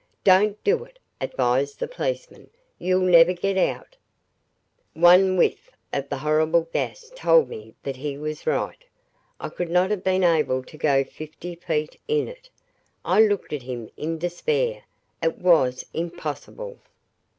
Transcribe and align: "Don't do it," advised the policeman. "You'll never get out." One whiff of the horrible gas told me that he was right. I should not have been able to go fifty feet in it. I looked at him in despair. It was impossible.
"Don't 0.23 0.63
do 0.63 0.83
it," 0.83 0.97
advised 1.21 1.77
the 1.79 1.87
policeman. 1.87 2.49
"You'll 2.79 3.03
never 3.05 3.33
get 3.33 3.55
out." 3.55 3.97
One 4.95 5.37
whiff 5.37 5.69
of 5.93 6.09
the 6.09 6.17
horrible 6.17 6.67
gas 6.73 7.11
told 7.15 7.49
me 7.49 7.75
that 7.83 7.97
he 7.97 8.17
was 8.17 8.47
right. 8.47 8.83
I 9.39 9.51
should 9.55 9.69
not 9.69 9.91
have 9.91 10.03
been 10.03 10.23
able 10.23 10.63
to 10.63 10.75
go 10.79 11.03
fifty 11.03 11.53
feet 11.53 11.99
in 12.07 12.27
it. 12.27 12.49
I 13.05 13.21
looked 13.21 13.53
at 13.53 13.61
him 13.61 13.91
in 13.95 14.17
despair. 14.17 14.85
It 15.21 15.37
was 15.37 15.85
impossible. 15.93 16.79